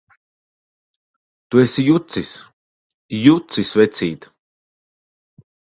[1.51, 2.33] Tu esi jucis!
[3.21, 4.31] Jucis, vecīt!